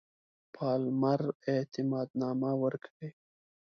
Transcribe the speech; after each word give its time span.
پالمر 0.55 1.21
اعتماد 1.51 2.09
نامه 2.21 2.51
ورکړي. 2.63 3.09